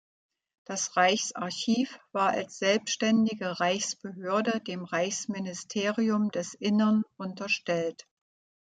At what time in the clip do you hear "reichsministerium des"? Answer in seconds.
4.83-6.55